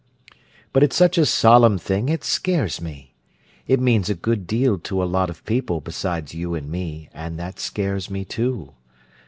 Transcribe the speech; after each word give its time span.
But 0.73 0.81
it's 0.81 0.95
such 0.95 1.19
a 1.19 1.27
solemn 1.27 1.77
thing 1.77 2.09
it 2.09 2.23
scares 2.23 2.81
me. 2.81 3.13
It 3.67 3.79
means 3.79 4.09
a 4.09 4.15
good 4.15 4.47
deal 4.47 4.79
to 4.79 5.03
a 5.03 5.05
lot 5.05 5.29
of 5.29 5.45
people 5.45 5.79
besides 5.79 6.33
you 6.33 6.55
and 6.55 6.71
me, 6.71 7.09
and 7.13 7.37
that 7.37 7.59
scares 7.59 8.09
me, 8.09 8.25
too. 8.25 8.73